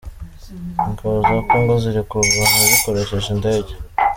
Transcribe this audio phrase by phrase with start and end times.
[0.85, 3.71] Ingabo za Congo ziri kurwana zikoresheje indege.